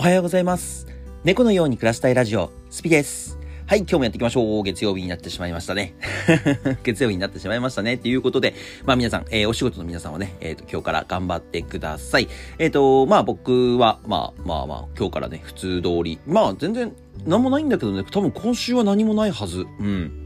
[0.00, 0.86] おはようございます。
[1.24, 3.38] 猫のように暮らしたいラジオ、スピです。
[3.66, 4.62] はい、今日もやっていきましょう。
[4.62, 5.92] 月曜日になってしまいましたね。
[6.82, 7.98] 月曜日になってしまいましたね。
[7.98, 8.54] ということで、
[8.86, 12.28] まあ皆さん、えーお仕事の皆さんはね、えっ、と、今日から頑張ってください。
[12.58, 16.18] えっ、と、まあ僕は、まあまあまあ、今日からね、普通通り。
[16.26, 16.94] まあ全然、
[17.26, 19.66] 何もないんだけどね、多分今週は何もないはず。
[19.80, 20.19] うん。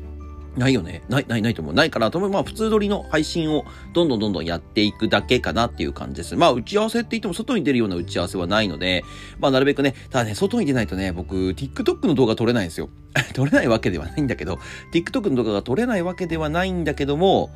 [0.57, 1.03] ないよね。
[1.09, 1.75] ない、ない、ないと思う。
[1.75, 6.37] ないから、多分まあ普通通りの配信をどんどんどんどんやっていくだけかなっていう感じです。
[6.37, 9.05] まあ打ち合わせって言っても外に出るような打ち合わせはないので、
[9.39, 12.89] まあなるべくね、ただね、外に出ないとね、僕、TikTok の動画撮れないんですよ。
[13.33, 14.59] 撮れないわけではないんだけど、
[14.93, 17.51] TikTok の動画が撮れないわけではないんだけども、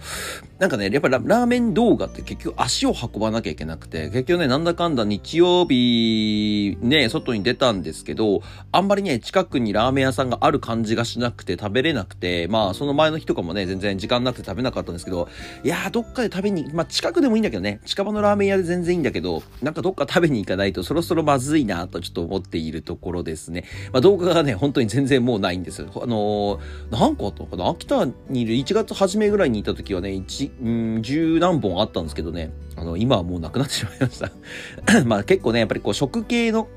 [0.58, 15.28] なんかね、やっぱララーメン動画って結局足を運ばなきゃいけなくて、結局ね、なんだかんだ日曜日、ね、外に出たんですけど、あんまりね、近くにラーメン屋さんがある感じがしなくて食べれなくて、まあ、そのの前の日とかもね、全然時間なくて食べなかったんですけど、
[15.62, 23.64] いやー、どっかで食べに、まあ、近くでもいいんだけどね、近場のラーメン屋で全然いいんだけど、なんかどっか食べに行かないとそろそろまずいなとちょっと思っているところですね。
[23.92, 25.82] まあ、動画がね、本当に全然もうないんです。
[25.82, 27.68] あのー、何個あったのかな？
[27.68, 34.30] 秋田にいる1月初めぐらいにいた時はね、一、うん、十何本あったんですけどね、あの、今はもうなくなってしまいました。
[35.04, 36.68] まあ結構ね、やっぱりこう食系の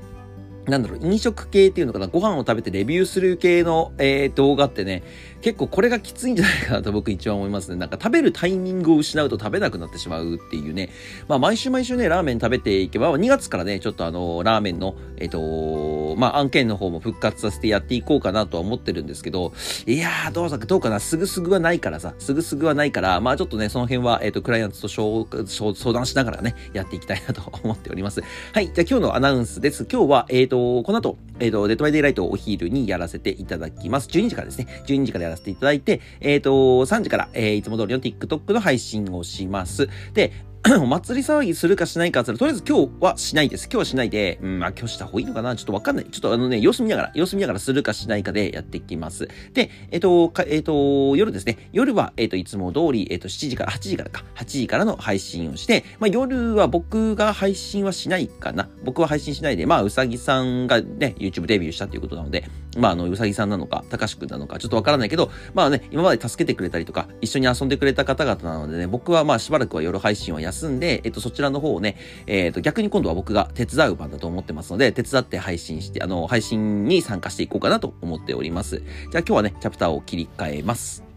[0.66, 5.02] なんだろう、飲食系っていうのかな、ご飯を食べてレビューする系の、えー、動画ってね、
[5.42, 7.76] 結構これがきついんじゃないかなと僕一番思いますね。
[7.82, 10.88] なんか食べるタイミングを失うと食べなくなってしまうっていうね。
[11.28, 19.52] まあ毎週毎週ね、ラーメン食べていけば、2月からね、ちょっとあの、ラーメンの、えっ、と、まあ案件の方も復活させてやっていこうかなとは思ってるんですけど、
[19.86, 25.26] いやー、どうだどうかな、すぐすぐはないからさ、すぐすぐはないから、まあちょっとね、その辺は、えっ、と、クライアントと相
[25.74, 28.22] 相談しながらね、やっていきたいなと思っております。
[28.52, 29.86] はい、じゃあ今日のアナウンスです。
[29.90, 34.08] 今日は、えっ、と、この後、えっ、と、デッドバイデイライトをお昼にやらせていただきます。
[34.08, 34.66] 12時からですね。
[34.86, 39.88] 12時からやらせていただいて、えっ、と、3時から、えーいつも通りの TikTok の配信をします。
[40.14, 40.32] で、
[40.80, 43.64] お祭り騒ぎするかしないかって言ったら、とりあえず今日はしないです。
[43.64, 45.56] 今日はしないで、うん、まあ今日した方がいいのかな？
[45.56, 46.04] ちょっとわかんない。
[46.04, 49.28] ちょっとあのね、様子見ながら、様子見ながらするかしないかでやっていきます。
[49.54, 51.68] で、えっ、と、かえっ、と、夜ですね。
[51.72, 58.68] 夜は、えっ、と、いつも通り、えっ、と、7時から、8時からか、8時からの配信をして、まあ夜は僕が配信はしないかな。
[58.84, 62.44] 僕は配信しないで、まあうさぎさんがね、YouTube デビューしたということなので、
[62.76, 71.96] まああの、うさぎさんなのか、たかしくんなのか、ちょっとわからないけど、まあね、今まで助けてくれたりとか、一緒に遊んでくれた方々なのでね、僕はまあしばらくは夜配信は休んで、えっ、と、そちらの方をね、
[72.26, 78.78] えっ、と、逆に今度は僕が手伝う番だと思ってますので、手伝って配信して、あの、配信に参加していこうかなと思っております。
[78.78, 81.11] じゃあ今日はね、チャプターを切り替えます。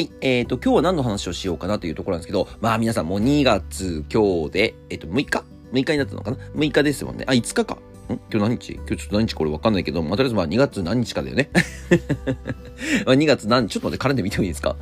[0.00, 0.12] い。
[0.20, 7.24] えっ、と、今日は何の話をしようかなというところなんですけど、まあ皆さんもう2月今日で、えっ、と、6日 ?6 日になったのかな ?6 日ですもんね。
[7.28, 7.74] あ、5日か。
[7.74, 7.78] ん？
[8.08, 8.72] 今日何日？
[8.74, 11.50] 今日ちょっと何日これわかんないけど、まあ、とりあえずまあ2月何日かだよね。
[13.06, 14.76] まあ2月何、ちょっと待って、カレンダー見てもいいですか？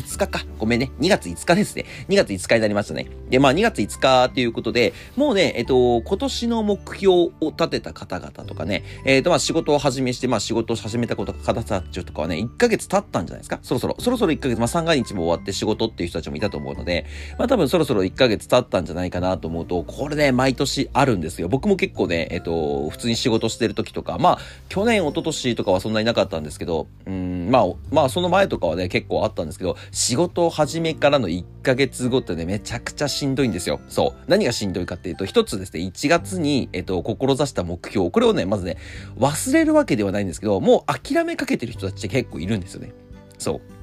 [0.00, 0.44] 5日か。
[0.58, 0.90] ごめんね。
[1.00, 1.84] 2月5日ですね。
[2.08, 3.06] 2月5日になりましたね。
[3.30, 13.58] で、まあ2月5日ということで、もうね、えっと、今年の目標を立てた方々とかね、えっと、まあ仕事を始めして、まあ仕事を始めたこと方たちとかはね、1ヶ月経ったんじゃないですか？
[13.62, 13.96] そろそろ。
[13.98, 17.06] そろそろ1ヶ月、まあ三が日も終わって仕事っていう人たちもいたと思うので、
[17.38, 21.48] まあ多分そろそろ1ヶ月経ったんじゃないかなと思うと、これね、毎年あるんですよ。
[21.48, 33.80] 僕も結構ね、えっと、普通に仕事してる時とか、まあ、去年、一昨年とかはそんなになかったんですけど、うん、まあ、まあその前とかはね、結構あったんですけど、仕事を始めからの1ヶ月後ってね、めちゃくちゃしんどいんですよ。
[33.88, 34.24] そう。
[34.28, 38.76] 何がしんどいかっていうと、一つですね、1月に、えっと、志した目標、これをね、まずね、
[39.18, 42.92] 忘れるわけではないんですけど、もう諦めかけてる人たちって結構いるんですよね。
[43.38, 43.75] そう。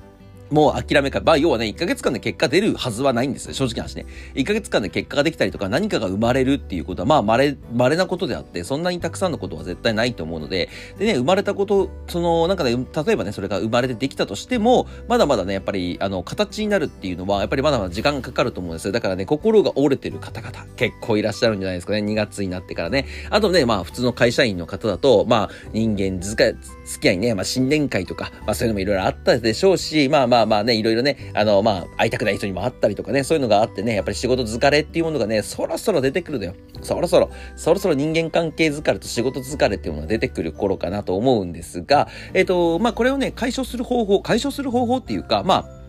[0.54, 4.06] もう諦めか、まあ要はね、1ヶ月間で結果出るはずはないんですよ、正直な話ね。
[4.36, 10.70] 1ヶ月間で結果ができたりとか何かが生まれるっていうことは、まあ稀、稀なことであって、そんなにたくさんのことは絶対ないと思うので、
[11.00, 18.92] でね、生まれたこと、その、なんかね、例えばね、それが生まれてできたとしても、まだまだね、やっぱり、あの、形になるっていうのは、やっぱりまだまだ時間がかかると思うんですよ。
[18.92, 23.08] だからね、心が折れてる方々、結構いらっしゃるんじゃないですかね、2月になってからね。
[23.32, 26.56] あとね、まあ、普通の会社員の方だと、まあ、人間付
[27.00, 36.54] き合いね、まあ、新年会とか、まあ、そういうのもいろいろあったでしょうし、まあまあまあね、いろいろね、あの、まあ、会いたくない人にも会ったりとかね、そういうのがあってね、やっぱり仕事疲れっていうものがね、そろそろ出てくるのよ。
[36.82, 45.83] そろそろ、そろそろ人間関係疲れと仕事疲れっていうものが出てくる頃かなと思うんですが、えっ、と、まあ、これをね、解消する方法、解消する方法っていうか、まあ、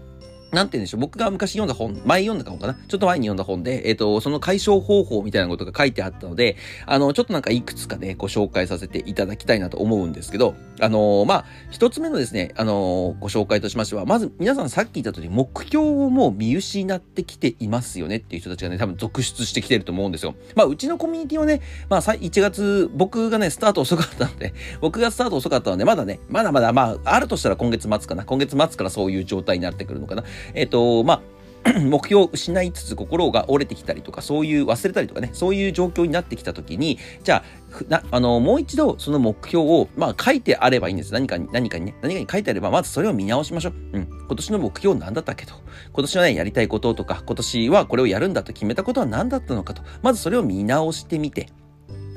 [0.55, 1.01] なんて言うんでしょう。
[1.01, 2.75] 僕が昔読んだ本、前読んだかもかな。
[2.75, 6.57] ちょっと前に読んだ本で、えっ、ー、と、その解消方法みたいなことが書いてあったので、
[6.87, 20.35] あの、ちょっとなんかいくつかね、ご紹介させていただきたいなと思うんですけど、あのー、まあ、一つ目のですね、あのー、ご紹介としましては、まず皆さんさっき言った通り、目標をもう見失ってきていますよねっていう人たちがね、多分続出してきてると思うんですよ。
[20.55, 28.25] まあ、うちのコミュニティはね、まあ、1月、僕がね、スタート遅かったので、 僕がスタート遅かったので、まだね、まだまだ、まあ、あるとしたら今月末かな。
[28.25, 30.25] 今月末からそういう状態になってくるのかな。
[30.55, 31.35] えっ、と、まあ、
[31.81, 37.43] 目標を失いつつ心が折れてきたりとか、そういう忘れたりとかね、そういう状況になってきたときに、じゃ
[37.91, 41.13] あ、あの、もう一度その目標を、まあ書いてあればいいんです。
[41.13, 43.75] 何かに、何かにね、何かに書いてあれば、まずそれを見直しましょう。
[43.95, 44.09] うん。
[44.09, 45.55] 今年の目標何だったっけと。
[45.93, 49.83] 今年はね、やりたいこととか、今年はこれをやるんだと決めたことは何だったのかと。
[50.03, 51.49] まずそれを見直してみて、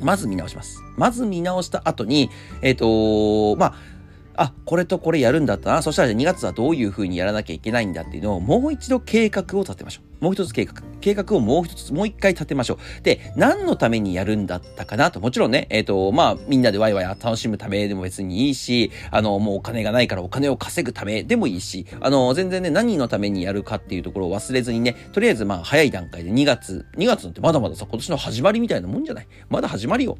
[0.02, 0.84] まず見直します。
[0.98, 2.30] まず見直した後に、
[2.62, 3.97] えっ、ー、とまあ、
[4.38, 5.82] あ、これとこれやるんだったな。
[5.82, 10.07] そしたら2月はどういうふうにやらなきゃいけないんだっていうのをもう一度計画を立てましょう。
[10.20, 10.74] もう一つ計画。
[11.02, 13.04] 計画をもう一つ、もう一回立てましょう。
[13.04, 15.20] で、何のためにやるんだったかなと。
[15.20, 29.28] もちろんね、えっ、ー、と、まあ、みんなでワイワイ楽しむためでも別にいいし、あの、もうお金がないからお金を稼ぐためでもいいし、あの、全然ね、何のためにやるかっていうところを忘れずにね、とりあえずまあ、早い段階で2月、2月なんてまだまださ、今年の始まりみたいなもんじゃない？
[29.50, 30.18] まだ始まりよ。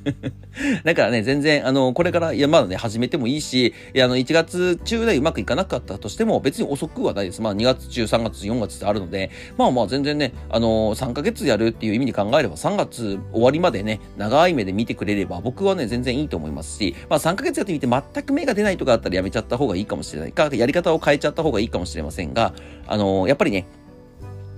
[0.84, 7.42] だからね、全然、あの、これから、いや、まだね、始めてもいいし、いや、あの、1月中でうまくいかなかったとしても、別に遅くはないです。
[7.42, 20.32] まあ、2月中、3月、4月ってあるので、まあまあ、全然ね、あのー、3ヶ月やるっていう意味で考えれば、3月終わりまでね、長い目で見てくれれば、僕はね、全然いいと思いますし、まあ3ヶ月やってみて全く芽が出ないとかあったらやめちゃった方がいいかもしれない。
[20.32, 22.54] か、やり方を変えちゃった方がいいかもしれませんが、
[22.86, 23.66] あのー、やっぱりね、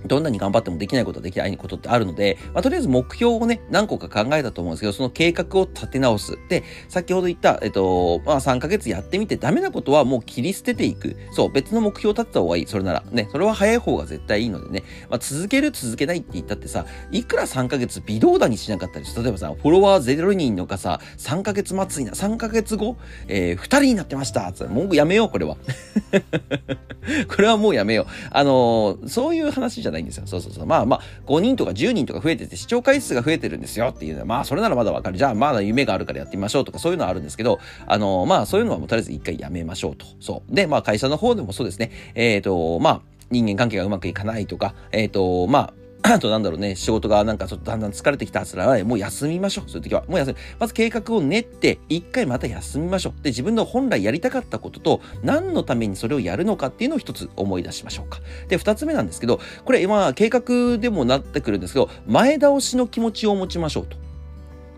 [0.09, 6.37] どんなに頑張ってもできないことはできないことってあるので、まあ、とりあえず目標をね、何個か考えたと思うんですけど、その計画を立て直す。
[6.49, 11.15] で、先ほど言った、えっと、まあ、3ヶ月やってみてダメなことはもう切り捨てていく。
[11.31, 12.67] そう、別の目標を立てた方がいい。
[12.67, 13.03] それなら。
[13.11, 14.83] ね、それは早い方が絶対いいのでね。
[15.09, 22.97] まあ、続ける、続けないって言ったってさ、いくら3ヶ月微動だにしなかったり例えばさ、フォロワー0人のかさ、3ヶ月末にな、3ヶ月後、
[23.27, 25.57] えー、2人になってましたつもうやめよう、これは。
[27.27, 28.05] これはもうやめよう。
[28.31, 30.27] あのー、そういう話じゃないんですよ。
[30.27, 30.65] そうそうそう。
[30.65, 35.17] まあまあ、5人とか10人とか増えてて視聴回数が増えてるんですよっていうのは、まあそれならまだわかる。
[35.17, 40.05] じゃあまだ夢があるからやってみましょうとかそういうのはあるんですけど、あの、まあそういうのはもうとりあえず一回やめましょうと。
[40.19, 40.55] そう。
[40.55, 41.91] で、まあ会社の方でもそうですね。
[42.15, 43.01] えっ、ー、と、まあ、
[43.31, 45.73] 人間関係がうまくいかないとか、えっ、ー、と、ま、あ
[46.19, 49.69] となんだろうね、仕事がなんかちょっとだんだん疲れてきたつらは、もう休みましょう。
[49.69, 50.03] そういう時は。
[50.07, 50.37] もう休み。
[50.59, 53.23] まず計画を練って、一回また休みましょう。
[53.23, 58.19] で、自分の本来やりたかったことと、何のためにそれをやるのかっていうのを一つ思い出しましょうか。
[58.47, 63.97] で、二つ目なんですけど、これ、まあ、計画でもなってくるんですけど、前倒しの気持ちを持ちましょうと。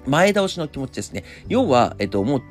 [0.08, 1.24] 前倒しの気持ちですね。
[1.48, 2.42] 要は、えっと、もう、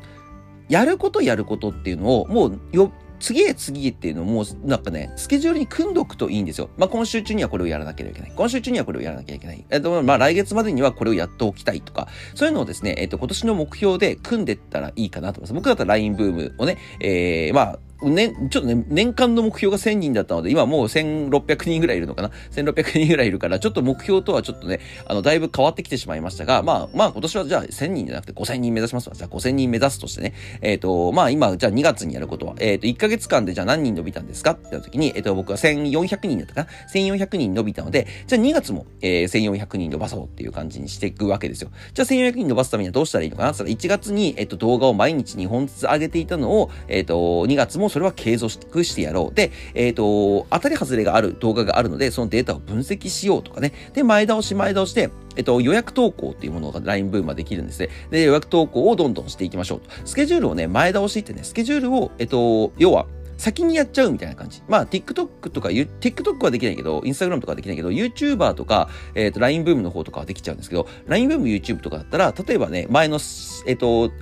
[0.69, 6.71] やることやることっていうのを、もう、よ、次へ次へっていうのも、なんかね、スケジュールに組んどくといいんですよ。
[6.77, 8.33] まあ、今週中にはこれをやらなければいけない。
[8.35, 9.65] 今週中にはこれをやらなきゃいけない。
[9.71, 15.55] えっと、まあ、来月までにはこれをやっておきたいとか、そういうのをですね、えっと、今年の目標で組んでったらいいかなと思います。
[15.55, 29.15] 僕だったら LINE ブームをね、えー、まあ、ね、ちょっとね、年間の目標が1000人だったので、今もう1600人ぐらいいるのかな ?1600 人ぐらいいるから、ちょっと目標とはちょっとね、あの、だいぶ変わってきてしまいましたが、まあ、まあ今年はじゃあ1000人じゃなくて5000人目指しますわ。
[29.15, 41.71] じゃあ5000人目指すとしてね、えっ、ー、と、まあ今、じゃあ2月にやることは、えっ、ー、と、1ヶ月間でじゃあ何人伸びたんですかって言った時に、えっ、ー、と、僕は1400人だったかな ?1400 人伸びたので、じゃあ2月も、えー、1400人伸ばそうっていう感じにしていくわけですよ。
[41.93, 43.53] じゃあ1400人伸ばすためにはどうしたらいいのかな？
[43.53, 49.35] って言ったら、1月に、えっ、と、動画を毎日2本ずつ上げていたのを、えっ、と、2月もそれは継続して、やろう。
[49.35, 53.73] で、えっ、ー、と、当たり外れがある動画があるので、そのデータを分析しようとかね。
[53.95, 57.89] で、前倒し前倒しで、えっと、予約投稿っていうものが LINE ブームはできるんですね。
[58.11, 59.91] で、予約投稿をどんどんしていきましょうと。
[60.05, 63.07] スケジュールをね、前倒しってね、スケジュールを、えっと、要は、
[63.41, 64.63] 先にやっちゃうみたいな感じ。
[64.69, 73.19] まあ、TikTok とか、TikTok はできないけど、Instagram とかはできないけど、YouTuber とか、えっ、と、LINE ブームの方とかはできちゃうんですけど、LINE ブーム YouTube とかだったら、例えばね、前の、
[73.67, 74.13] えっ、と、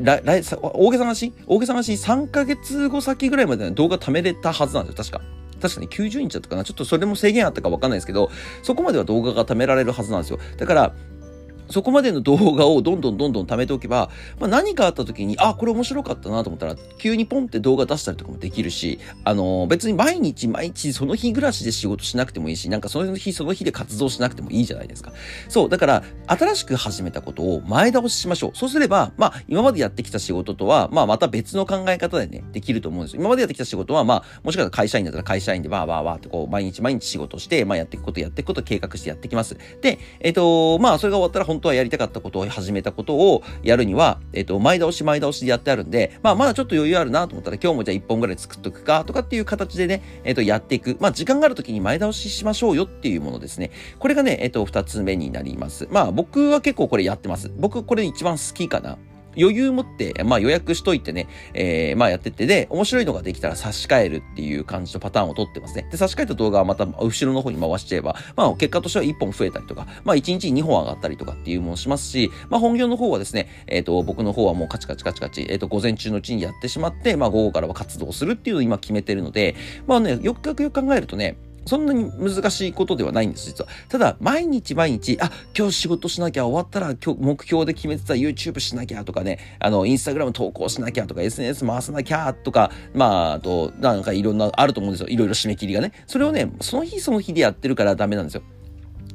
[0.00, 5.20] 来、大げさなし大げさなし3ヶ月後先ぐらいまで動画貯めれたはずなんですよ、確か。
[5.60, 8.30] 確かに90日だったかなちょっとそれも制限あったかわかんないですけど、
[8.62, 10.38] そこまでは動画が貯められるはずなんですよ。
[10.58, 10.94] だから、
[11.68, 25.12] そこまでの動画をどんどんどんどん貯めておけば、まあ、何かあった時に、あ、これ面白かったなと思ったら、急にポンって動画出したりとかもできるし、あのー、別に毎日毎日その日暮らしで仕事しなくてもいいし、なんかその日その日で活動しなくてもいいじゃないですか。
[25.48, 28.50] そう、だから、新しく始めたことを前倒ししましょう。
[28.54, 33.20] そうすれば、まあ、今までやってきた仕事とは、まあ、また別の考え方でね、できると思うんですよ。
[33.20, 39.56] 今までやってきた仕事は、まあ、もしかしたら会社員だったら会社員で、わーわーわーってこう、毎日毎日仕事して、まあ、やっていくことやっていくこと計画してやってきます。
[39.80, 50.96] で、えっ、ー、と、まあ、それが終わったら本当はやりたかったことを始めたことをやるには、えっ、と、前倒し前倒しでやってあるんで、まあ、まだちょっと余裕あるなと思ったら、今日もじゃあ1本ぐらい作っとくか、とかっていう形でね、えっ、と、やっていく。
[51.00, 53.70] まあ、時間がある時に前倒ししましょうよっていうものですね。
[53.98, 55.86] これがね、えっ、と、2つ目になります。
[55.90, 57.52] まあ、僕は結構これやってます。
[57.56, 58.98] 僕、これ一番好きかな。
[59.38, 65.86] 余裕持って、まあ予約しといてね、えー、まあやってって、で、面白いのができたら差し替えるっていう感じのパターンをとってますね。
[65.90, 79.54] で、差し替えた動画はまた後ろの方に回しちゃえば、まあ結果としては1本増えたりとか、まあ1日に2本上がったりとかっていうものをしますし、まあ本業の方はですね、えっ、ー、と、僕の方はもうカチカチカチカチ、えっ、ー、と、午前中のうちにやってしまって、まあ午後からは活動するっていうのを今決めてるので、
[79.86, 81.36] まあね、よくよく考えるとね、
[81.66, 83.68] そんなに難しいことではないんです、実は。
[83.88, 95.08] ただ、毎日毎日、あ、今日仕事しなきゃ、終わったら今日目標で決めてた YouTube しなきゃとかね、あの、Instagram 投稿しなきゃとか、SNS 回さなきゃとか、まあ、あと、なんかいろんな、あると思うんですよ。
[95.08, 95.92] いろいろ締め切りがね。
[96.06, 98.42] それをね、その日その日でやってるからダメなんですよ。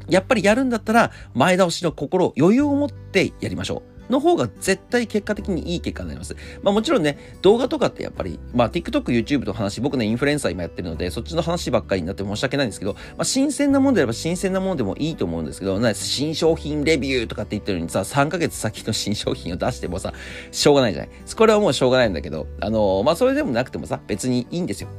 [0.10, 3.99] やっぱりやるんだったら、前倒しの心、余裕を持ってやりましょう。
[4.10, 6.36] の方が絶対結果的にいい結果になります。
[6.64, 20.14] まあもちろんね、動画とかってやっぱり、まあ TikTok、YouTube の話、僕ね、インフルエンサー今やってるので、そっちの話ばっかりになって申し訳ないんですけど、まあ新鮮なものであれば新鮮なものでもいいと思うんですけど、な新商品レビューとかって言ってるのにさ、3ヶ月先の新商品を出してもさ、
[20.52, 21.12] しょうがないじゃない。
[21.36, 24.90] これはもうしょうがないんだけど、あのー、まあそれでもなくてもさ、別にいいんですよ。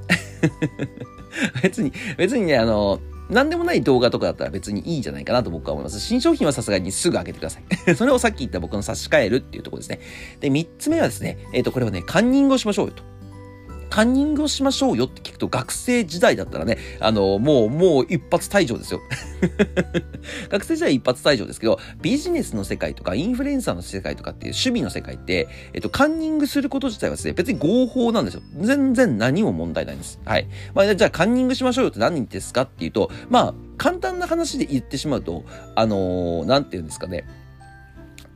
[1.63, 6.01] 別に、別にね、あのー何でもない動画とかだったら別にいいんじゃないかなと僕は思います。
[6.01, 7.95] 新商品はさすがにすぐ開けてください。
[7.95, 10.01] それをさっき言った僕の差し替えるっていうところですね。
[10.41, 13.03] で、3つ目はですね、えっ、ー、と、これはね、カンニングをしましょうよと。
[13.91, 19.01] カンニングをしましょうよって聞くと、学生時代だったらね、あの、もう、もう一発退場ですよ。
[20.49, 28.43] 学生時代一発退場ですけど、ビジネスの世界とか、インフルエンサーの世界とかっていう趣味の世界って、えっと、カンニングすること自体はですね、別に合法なんですよ。
[28.61, 30.21] 全然何も問題ないんです。
[30.25, 30.47] はい。
[30.73, 35.45] まあ、じゃあ、カンニングしましょうよって何ですかっていうと、まあ、簡単な話で言ってしまうと、
[35.75, 37.25] あのー、なんて言うんですかね。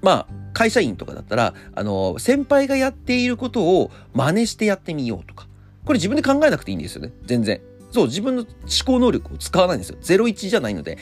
[0.04, 5.48] まあ、会社員とかだったら、あの、先輩がやっていることを真似してやってみようとか。
[5.84, 7.12] これ自分で考えなくていいんですよね。
[7.24, 7.60] 全然。
[7.94, 8.48] そう、自分の思
[8.84, 9.98] 考能力を使わないんですよ。
[10.00, 10.98] 01じゃないので。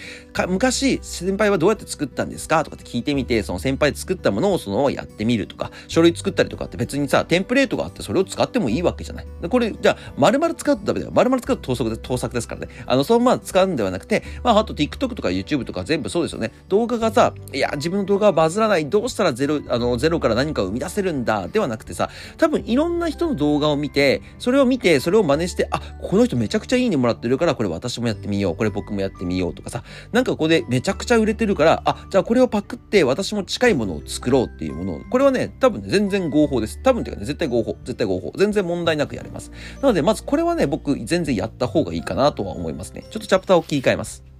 [0.46, 2.62] 昔、先輩はどうやって作ったんですか？
[2.64, 9.26] とかって聞いてみて、その先輩作ったものをそのままやってみるとか、書類作ったりとかって別にさ、テンプレートがあってそれを使ってもいいわけじゃない。
[9.49, 11.12] これ、じゃあ、丸々使うとダメだよ。
[11.14, 12.68] 丸々使うと盗作で盗作ですからね。
[12.84, 16.52] あの、そのまま使うんではなくて、まあ、あと TikTok とか YouTube とか全部そうですよね。
[16.68, 18.90] 動画がさ、いや、自分の動画はバズらない。
[18.90, 21.49] どうしたらゼロ、あの、ゼロから何かを生み出せるんだ？
[21.49, 28.56] ではなくてさ、多分いろんな人の動画を見て、それを見て、それを真似して、あ、この人めちゃくちゃいいいいねもらってるから、これ私もやってみよう。
[28.56, 36.82] これ僕もやってみようとかさ、なんかここでめちゃくちゃ売れてるから、あ、じゃあこれをパクって私も近いものを作ろうっていうものを、これはね、多分ね、全然合法です。
[36.82, 37.76] 多分っていうかね、絶対合法。
[37.84, 38.32] 絶対合法。
[38.36, 39.52] 全然問題なくやれます。
[39.80, 43.04] なので、まずこれはね、僕全然やった方がいいかなとは思いますね。
[43.10, 44.31] ちょっとチャプターを切り替えます。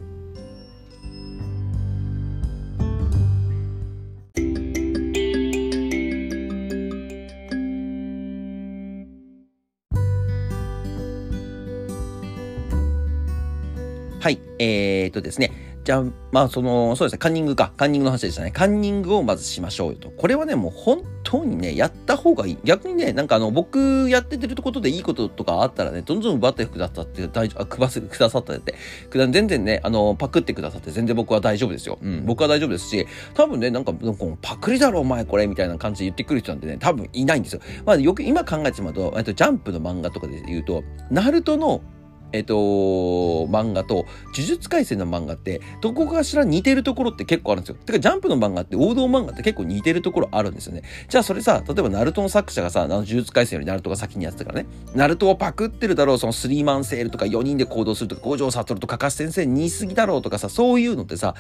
[14.23, 14.39] はい。
[14.61, 15.51] えー、っとですね。
[15.83, 17.73] じゃあ、まあ、その、そうですね、カンニングか。
[17.77, 18.53] カンニングの話でしたね。
[18.53, 20.11] カンニングをまずしましょうよと。
[20.11, 22.59] これはね、もう本当にね、やった方がいい。
[22.63, 28.77] 逆にね、なんかあの、僕やっててることでいいこととかあったらね、どんどん奪ってくださって、大丈夫、あ、くばせ、くださったって、
[29.13, 31.99] 全然ね、あの、パクってくださって全然僕は大丈夫ですよ。
[32.01, 37.61] うん、僕は大丈夫ですし、多分ね、なんか、なんかパクリだろ、お前これ、みたいな感じで言ってくる人なんてね、多分いないんですよ。
[37.85, 41.83] まあ、よく今考えてしまうと、えっと、ジャンプの漫画とかで言うと、ナルトの
[42.33, 47.77] えっと、漫画と、呪術廻戦の漫画って、どこかしら似てるところって結構あるんですよ。
[47.77, 50.83] てか、ジャンプの漫画って、王道漫画って結構似てるところあるんですよね。
[51.09, 61.35] じゃあ、それさ、例えば、ナルトの作者がさ、あの呪術廻戦よりナルトが先にやってたからね、ナルトをパクってるだろう、そのスリーマンセールとか4人で行動するとか、五条悟とかかし先生似すぎだろうとかさ、そういうのってさ、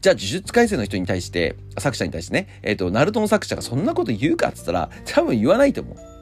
[0.00, 6.15] じゃあ、呪術廻戦の人に対して、作者に対してね、えっと、ナルトの作者がそんなこと言うかっつったら、多分言わないと思う。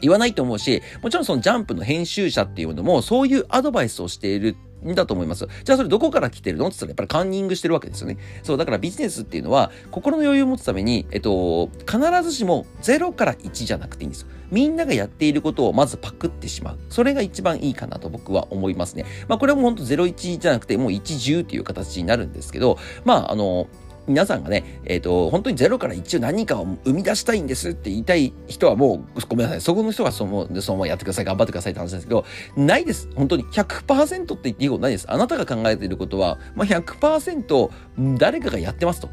[0.00, 5.46] 言わないと思うし、もちろんそのジャンプの編集者っていうのも、そういうアドバイスをしているんだと思います。
[5.64, 6.66] じゃあそれどこから来てるの？
[6.68, 8.18] って言ったらやっぱりカンニングしてるわけですよね。
[8.42, 14.28] そう、だからビジネスっていうのは、心の余裕を持つために、えっと、必ずしも0から1じゃなくていいんですよ。
[14.50, 16.78] みんながやっていることをまずパクってしまう。
[16.88, 19.04] それが一番いいかなと僕は思いますね。
[19.28, 23.68] まあこれも本当01じゃなくてもう1、10っていう形になるんですけど、まああの、
[24.06, 29.60] 皆さんがね、えっ、ー、と、本当にゼロから一応何かを生み出したいんですって言いたい人はもう、ごめんなさい。
[29.60, 31.24] そこの人はその、そのままやってください。
[31.24, 32.24] 頑張ってくださいって話ですけど、
[32.56, 33.08] ないです。
[33.14, 33.44] 本当に。
[33.44, 35.10] 100%って言っていいことないです。
[35.10, 37.70] あなたが考えていることは、まあ、100%
[38.18, 39.08] 誰かがやってますと。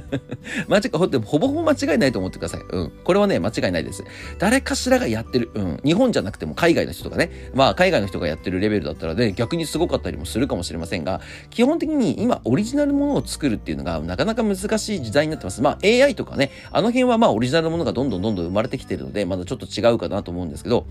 [0.68, 0.90] 間違い、
[1.24, 2.60] ほぼほぼ間違いないと思ってください。
[2.68, 2.92] うん。
[3.04, 4.04] これはね、間違いないです。
[4.38, 5.50] 誰かしらがやってる。
[5.54, 5.80] うん。
[5.84, 7.30] 日本じゃなくても海外の人とかね。
[7.54, 15.60] まあ、海外の人がやってるレベルだったらね、逆にすごかったりもするかもしれませんが、基本的に今オリジナルものを作るっていうのがなかなか難しい時代になってます。
[15.60, 20.86] まあ AI とかね、あの辺はまあオリジナルのものがどんどんどんどん生まれてきてるので、まだちょっと違うかなと思うんですけど、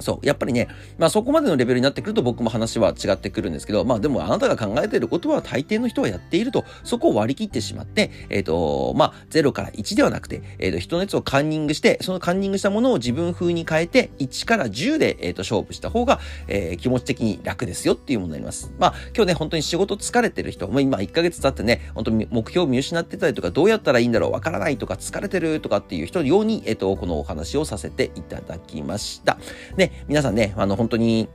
[0.00, 0.26] そう。
[0.26, 18.72] やっぱりね、まあそこまでのレベルになってくると僕も話は違ってくるんですけど、まあでもあなたが考えていることは大抵の人はやっていると、そこを割り切ってしまって、えっ、ー、と、まあ0から1ではなくて、えっ、ー、と、人のやつをカンニングして、そのカンニングしたものを自分風に変えて、1から10で、えっ、ー、と、勝負した方が、え、気持ち的に楽ですよっていうものになります。
[18.78, 29.38] まあ今日ね、本当に仕事疲れてる人、もう今1ヶ月経ってね、本当に目標を見失ってたりとか、どうやったらいいんだろう、わからないとか、疲れてるとかっていう人用に、えっ、と、このお話をさせていただきました。
[29.76, 31.28] ね、皆さんね、あの、本当に、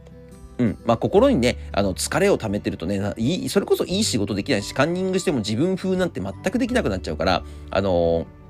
[0.58, 0.78] うん。
[0.86, 8.43] まあ、心にね、あの、疲れを溜めてるとね、いい、それこそいい仕事できないし、カンニングしても自分風なんて全くできなくなっちゃうから、あのー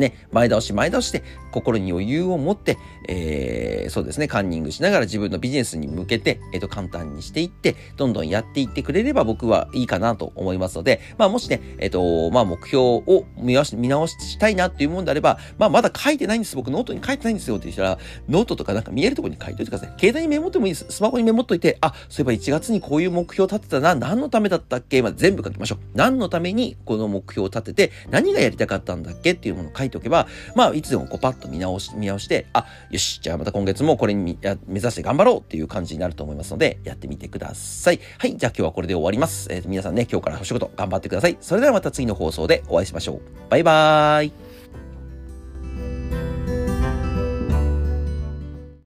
[0.00, 2.78] ね、前倒し前倒しで心に余裕を持って、
[3.08, 16.56] えー、そうですね、カンニングしながら自分のビジネスに向けて、えっ、ー、と、簡単にしていって、どんどんやっていってくれれば僕はいいかなと思いますので、まあもしね、えっ、ー、と、まあ目標を見直し見直したいなっていうもんであれば、まあまだ書いてないんです。
[16.56, 19.92] 僕ノートに書いてないんですよって言ったら、ノートとかなんか見えるところに書いといてください。
[19.98, 20.86] 携帯にメモってもいいです。
[20.88, 25.02] スマホにメモっといて、あ、そういえば1月にこういう目標を立てたな、何のためだったっけ？
[25.02, 25.78] まあ、全部書きましょう。
[25.94, 29.32] 何のためにこの目標を立てて、何がやりたかったんだっけ？
[29.32, 38.00] っていうものを書いてておけば、まあいつでもこうパッと見直し、見直して、あ、よし、じゃあまた今月もこれに目指して頑張ろうっていう感じになると思いますので、やってみてください。
[38.18, 39.48] はい、じゃあ今日はこれで終わります。
[39.50, 41.36] えー、皆さんね、今日からお仕事頑張ってください。
[41.40, 43.20] それではまた次の放送でお会いしましょう。
[43.48, 44.49] バイバーイ。